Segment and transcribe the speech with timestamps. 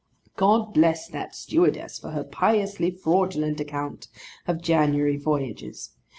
[0.35, 4.07] God bless that stewardess for her piously fraudulent account
[4.47, 5.91] of January voyages!